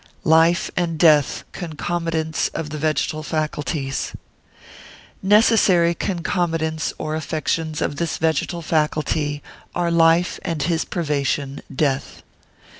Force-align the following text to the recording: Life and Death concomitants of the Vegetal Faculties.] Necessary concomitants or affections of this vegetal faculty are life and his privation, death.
Life 0.25 0.71
and 0.75 0.97
Death 0.97 1.43
concomitants 1.51 2.47
of 2.55 2.71
the 2.71 2.79
Vegetal 2.79 3.21
Faculties.] 3.21 4.13
Necessary 5.21 5.93
concomitants 5.93 6.91
or 6.97 7.13
affections 7.13 7.83
of 7.83 7.97
this 7.97 8.17
vegetal 8.17 8.63
faculty 8.63 9.43
are 9.75 9.91
life 9.91 10.39
and 10.41 10.63
his 10.63 10.85
privation, 10.85 11.61
death. 11.71 12.23